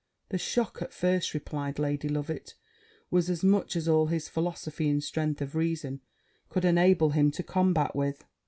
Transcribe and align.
'The 0.29 0.37
shock 0.39 0.81
at 0.81 0.91
first,' 0.91 1.35
replied 1.35 1.77
Lady 1.77 2.09
Loveit, 2.09 2.55
'was 3.11 3.29
as 3.29 3.43
much 3.43 3.75
as 3.75 3.87
all 3.87 4.07
his 4.07 4.27
philosophy 4.27 4.89
and 4.89 5.03
strength 5.03 5.41
of 5.43 5.53
reason 5.53 6.01
could 6.49 6.65
enable 6.65 7.11
him 7.11 7.29
to 7.29 7.43
combat 7.43 7.95
with. 7.95 8.25